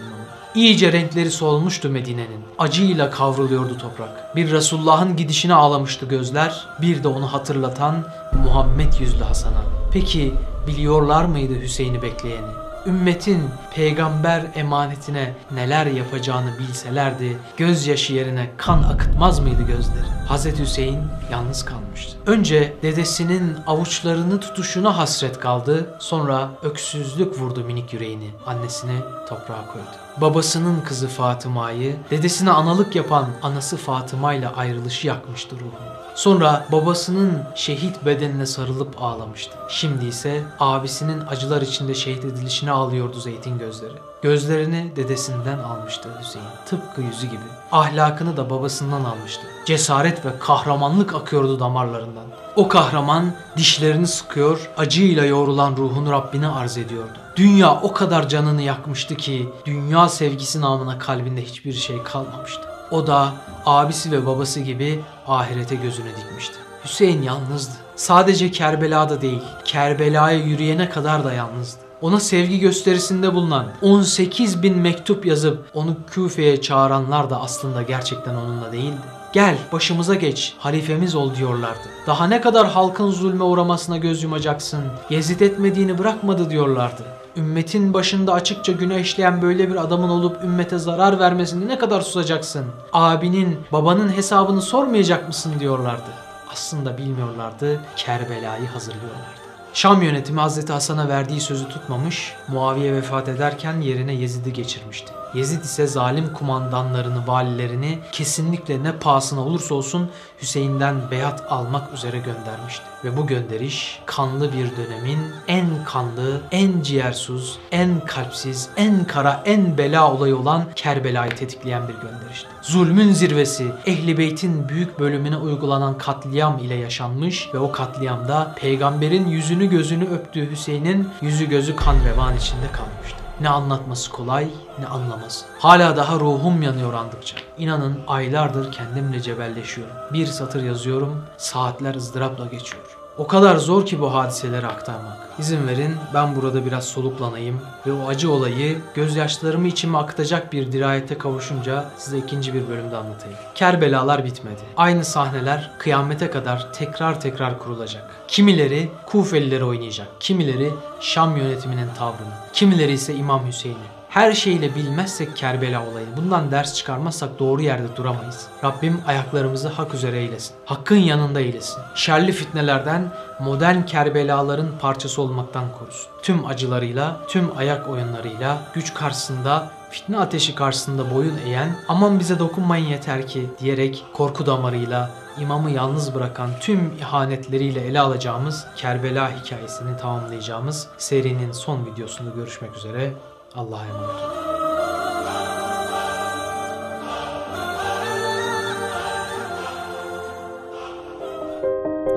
İyice 0.55 0.91
renkleri 0.91 1.31
solmuştu 1.31 1.89
Medine'nin. 1.89 2.41
Acıyla 2.59 3.09
kavruluyordu 3.09 3.77
toprak. 3.77 4.35
Bir 4.35 4.51
Resulullah'ın 4.51 5.15
gidişine 5.15 5.53
ağlamıştı 5.53 6.05
gözler. 6.05 6.67
Bir 6.81 7.03
de 7.03 7.07
onu 7.07 7.33
hatırlatan 7.33 8.05
Muhammed 8.45 8.93
yüzlü 8.99 9.23
Hasan'a. 9.23 9.63
Peki 9.93 10.33
biliyorlar 10.67 11.25
mıydı 11.25 11.53
Hüseyin'i 11.61 12.01
bekleyeni? 12.01 12.68
Ümmetin 12.85 13.49
peygamber 13.75 14.43
emanetine 14.55 15.33
neler 15.51 15.85
yapacağını 15.85 16.59
bilselerdi 16.59 17.37
gözyaşı 17.57 18.13
yerine 18.13 18.49
kan 18.57 18.83
akıtmaz 18.83 19.39
mıydı 19.39 19.63
gözleri? 19.67 20.07
Hazreti 20.27 20.63
Hüseyin 20.63 20.99
yalnız 21.31 21.65
kalmıştı. 21.65 22.17
Önce 22.25 22.73
dedesinin 22.81 23.57
avuçlarını 23.67 24.39
tutuşuna 24.39 24.97
hasret 24.97 25.39
kaldı. 25.39 25.95
Sonra 25.99 26.49
öksüzlük 26.63 27.39
vurdu 27.39 27.63
minik 27.63 27.93
yüreğini. 27.93 28.29
Annesini 28.45 28.99
toprağa 29.29 29.67
koydu. 29.73 29.85
Babasının 30.17 30.81
kızı 30.81 31.07
Fatıma'yı, 31.07 31.95
dedesine 32.11 32.51
analık 32.51 32.95
yapan 32.95 33.29
anası 33.41 33.77
Fatıma 33.77 34.33
ile 34.33 34.47
ayrılışı 34.47 35.07
yakmıştı 35.07 35.55
ruhunu. 35.55 35.98
Sonra 36.19 36.65
babasının 36.71 37.43
şehit 37.55 38.05
bedenine 38.05 38.45
sarılıp 38.45 39.03
ağlamıştı. 39.03 39.57
Şimdi 39.69 40.05
ise 40.05 40.43
abisinin 40.59 41.21
acılar 41.29 41.61
içinde 41.61 41.93
şehit 41.93 42.25
edilişine 42.25 42.71
ağlıyordu 42.71 43.19
Zeytin 43.19 43.57
gözleri. 43.57 43.93
Gözlerini 44.21 44.91
dedesinden 44.95 45.59
almıştı 45.59 46.09
Hüseyin. 46.19 46.47
Tıpkı 46.65 47.01
yüzü 47.01 47.27
gibi. 47.27 47.41
Ahlakını 47.71 48.37
da 48.37 48.49
babasından 48.49 49.03
almıştı. 49.03 49.41
Cesaret 49.65 50.25
ve 50.25 50.29
kahramanlık 50.39 51.15
akıyordu 51.15 51.59
damarlarından. 51.59 52.25
O 52.55 52.67
kahraman 52.67 53.33
dişlerini 53.57 54.07
sıkıyor, 54.07 54.69
acıyla 54.77 55.25
yoğrulan 55.25 55.77
ruhunu 55.77 56.11
Rabbine 56.11 56.47
arz 56.47 56.77
ediyordu. 56.77 57.17
Dünya 57.35 57.81
o 57.81 57.93
kadar 57.93 58.29
canını 58.29 58.61
yakmıştı 58.61 59.15
ki 59.15 59.49
dünya 59.65 60.09
sevgisi 60.09 60.61
namına 60.61 60.99
kalbinde 60.99 61.41
hiçbir 61.41 61.73
şey 61.73 62.03
kalmamıştı. 62.03 62.78
O 62.91 63.07
da 63.07 63.33
abisi 63.65 64.11
ve 64.11 64.25
babası 64.25 64.59
gibi 64.59 64.99
ahirete 65.27 65.75
gözünü 65.75 66.09
dikmişti. 66.17 66.55
Hüseyin 66.85 67.21
yalnızdı. 67.21 67.73
Sadece 67.95 68.51
Kerbela'da 68.51 69.21
değil, 69.21 69.41
Kerbela'ya 69.65 70.37
yürüyene 70.37 70.89
kadar 70.89 71.23
da 71.23 71.33
yalnızdı. 71.33 71.79
Ona 72.01 72.19
sevgi 72.19 72.59
gösterisinde 72.59 73.33
bulunan 73.33 73.65
18 73.81 74.63
bin 74.63 74.77
mektup 74.77 75.25
yazıp 75.25 75.65
onu 75.73 75.95
Küfe'ye 76.11 76.61
çağıranlar 76.61 77.29
da 77.29 77.41
aslında 77.41 77.81
gerçekten 77.81 78.35
onunla 78.35 78.71
değildi. 78.71 79.01
Gel 79.33 79.57
başımıza 79.71 80.15
geç, 80.15 80.55
halifemiz 80.57 81.15
ol 81.15 81.35
diyorlardı. 81.35 81.89
Daha 82.07 82.27
ne 82.27 82.41
kadar 82.41 82.67
halkın 82.67 83.11
zulme 83.11 83.43
uğramasına 83.43 83.97
göz 83.97 84.23
yumacaksın, 84.23 84.83
Yezid 85.09 85.39
etmediğini 85.39 85.97
bırakmadı 85.97 86.49
diyorlardı. 86.49 87.03
Ümmetin 87.37 87.93
başında 87.93 88.33
açıkça 88.33 88.71
güneşleyen 88.71 89.41
böyle 89.41 89.69
bir 89.69 89.75
adamın 89.75 90.09
olup 90.09 90.43
ümmete 90.43 90.77
zarar 90.77 91.19
vermesini 91.19 91.67
ne 91.67 91.77
kadar 91.77 92.01
susacaksın? 92.01 92.65
Abinin, 92.93 93.59
babanın 93.71 94.09
hesabını 94.09 94.61
sormayacak 94.61 95.27
mısın 95.27 95.53
diyorlardı. 95.59 96.09
Aslında 96.51 96.97
bilmiyorlardı, 96.97 97.81
Kerbela'yı 97.95 98.67
hazırlıyorlardı. 98.67 99.39
Şam 99.73 100.01
yönetimi 100.01 100.39
Hazreti 100.39 100.73
Hasan'a 100.73 101.09
verdiği 101.09 101.41
sözü 101.41 101.69
tutmamış, 101.69 102.33
Muaviye 102.47 102.93
vefat 102.93 103.29
ederken 103.29 103.81
yerine 103.81 104.13
Yezid'i 104.13 104.53
geçirmişti. 104.53 105.11
Yezid 105.33 105.63
ise 105.63 105.87
zalim 105.87 106.33
kumandanlarını, 106.33 107.27
valilerini 107.27 107.99
kesinlikle 108.11 108.83
ne 108.83 108.91
pahasına 108.91 109.41
olursa 109.41 109.75
olsun 109.75 110.09
Hüseyin'den 110.41 111.11
beyat 111.11 111.51
almak 111.51 111.93
üzere 111.93 112.17
göndermişti. 112.17 112.83
Ve 113.03 113.17
bu 113.17 113.27
gönderiş 113.27 113.99
kanlı 114.05 114.53
bir 114.53 114.77
dönemin 114.77 115.19
en 115.47 115.67
kanlı, 115.85 116.41
en 116.51 116.81
ciğersuz, 116.81 117.59
en 117.71 117.99
kalpsiz, 117.99 118.69
en 118.77 119.03
kara, 119.05 119.43
en 119.45 119.77
bela 119.77 120.13
olayı 120.13 120.37
olan 120.37 120.65
Kerbela'yı 120.75 121.31
tetikleyen 121.31 121.87
bir 121.87 121.93
gönderişti. 121.93 122.47
Zulmün 122.61 123.11
zirvesi, 123.11 123.71
Ehli 123.85 124.17
Beyt'in 124.17 124.69
büyük 124.69 124.99
bölümüne 124.99 125.37
uygulanan 125.37 125.97
katliam 125.97 126.59
ile 126.59 126.75
yaşanmış 126.75 127.49
ve 127.53 127.59
o 127.59 127.71
katliamda 127.71 128.55
peygamberin 128.55 129.27
yüzünü 129.27 129.69
gözünü 129.69 130.09
öptüğü 130.09 130.51
Hüseyin'in 130.51 131.09
yüzü 131.21 131.49
gözü 131.49 131.75
kan 131.75 131.95
revan 132.05 132.37
içinde 132.37 132.71
kalmıştı. 132.71 133.18
Ne 133.41 133.49
anlatması 133.49 134.11
kolay 134.11 134.47
ne 134.79 134.87
anlaması. 134.87 135.45
Hala 135.59 135.97
daha 135.97 136.19
ruhum 136.19 136.61
yanıyor 136.61 136.93
andıkça. 136.93 137.37
İnanın 137.57 137.99
aylardır 138.07 138.71
kendimle 138.71 139.21
cebelleşiyorum. 139.21 139.95
Bir 140.13 140.25
satır 140.25 140.63
yazıyorum, 140.63 141.25
saatler 141.37 141.95
ızdırapla 141.95 142.45
geçiyor. 142.45 142.98
O 143.19 143.27
kadar 143.27 143.57
zor 143.57 143.85
ki 143.85 144.01
bu 144.01 144.13
hadiseleri 144.13 144.67
aktarmak. 144.67 145.17
İzin 145.39 145.67
verin 145.67 145.95
ben 146.13 146.35
burada 146.35 146.65
biraz 146.65 146.85
soluklanayım 146.85 147.61
ve 147.87 147.91
o 147.91 148.07
acı 148.07 148.31
olayı 148.31 148.77
gözyaşlarımı 148.93 149.67
içime 149.67 149.97
akıtacak 149.97 150.53
bir 150.53 150.71
dirayete 150.71 151.17
kavuşunca 151.17 151.85
size 151.97 152.17
ikinci 152.17 152.53
bir 152.53 152.67
bölümde 152.67 152.97
anlatayım. 152.97 153.37
Kerbelalar 153.55 154.25
bitmedi. 154.25 154.61
Aynı 154.77 155.05
sahneler 155.05 155.71
kıyamete 155.77 156.29
kadar 156.29 156.73
tekrar 156.73 157.21
tekrar 157.21 157.59
kurulacak. 157.59 158.03
Kimileri 158.27 158.89
Kufelileri 159.05 159.63
oynayacak, 159.63 160.07
kimileri 160.19 160.71
Şam 160.99 161.37
yönetiminin 161.37 161.89
tavrını, 161.97 162.33
kimileri 162.53 162.91
ise 162.91 163.15
İmam 163.15 163.47
Hüseyin'i 163.47 163.98
her 164.09 164.33
şeyle 164.33 164.75
bilmezsek 164.75 165.35
Kerbela 165.35 165.87
olayını, 165.91 166.17
bundan 166.17 166.51
ders 166.51 166.73
çıkarmazsak 166.73 167.39
doğru 167.39 167.61
yerde 167.61 167.95
duramayız. 167.95 168.47
Rabbim 168.63 169.01
ayaklarımızı 169.07 169.67
hak 169.67 169.93
üzere 169.93 170.19
eylesin. 170.19 170.55
Hakkın 170.65 170.95
yanında 170.95 171.39
eylesin. 171.39 171.81
Şerli 171.95 172.31
fitnelerden, 172.31 173.11
modern 173.39 173.81
Kerbelaların 173.81 174.69
parçası 174.81 175.21
olmaktan 175.21 175.65
korusun. 175.79 176.11
Tüm 176.21 176.45
acılarıyla, 176.45 177.21
tüm 177.27 177.57
ayak 177.57 177.89
oyunlarıyla, 177.89 178.57
güç 178.73 178.93
karşısında 178.93 179.71
fitne 179.91 180.19
ateşi 180.19 180.55
karşısında 180.55 181.15
boyun 181.15 181.37
eğen 181.45 181.75
aman 181.87 182.19
bize 182.19 182.39
dokunmayın 182.39 182.85
yeter 182.85 183.27
ki 183.27 183.49
diyerek 183.59 184.05
korku 184.13 184.45
damarıyla 184.45 185.11
imamı 185.39 185.71
yalnız 185.71 186.15
bırakan 186.15 186.49
tüm 186.59 186.93
ihanetleriyle 186.99 187.81
ele 187.81 187.99
alacağımız 187.99 188.65
Kerbela 188.75 189.31
hikayesini 189.39 189.97
tamamlayacağımız 189.97 190.87
serinin 190.97 191.51
son 191.51 191.85
videosunda 191.85 192.29
görüşmek 192.29 192.75
üzere. 192.75 193.13
Allah'a 193.55 193.85
emanet 193.85 194.09
olun. 194.09 194.49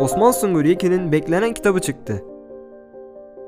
Osman 0.00 0.30
Sungur 0.30 0.64
Yekin'in 0.64 1.12
beklenen 1.12 1.54
kitabı 1.54 1.80
çıktı. 1.80 2.24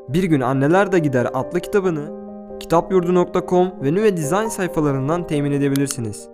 Bir 0.09 0.23
gün 0.23 0.41
Anneler 0.41 0.93
de 0.93 0.99
Gider 0.99 1.29
adlı 1.35 1.61
kitabını 1.61 2.25
kitapyurdu.com 2.61 3.73
ve 3.83 3.95
Nüve 3.95 4.17
Design 4.17 4.47
sayfalarından 4.47 5.27
temin 5.27 5.53
edebilirsiniz. 5.53 6.29